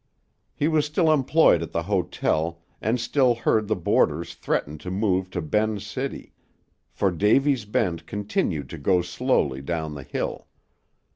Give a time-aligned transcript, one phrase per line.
[0.55, 5.29] He was still employed at the hotel, and still heard the boarders threaten to move
[5.29, 6.33] to Ben's City;
[6.89, 10.47] for Davy's Bend continued to go slowly down the hill.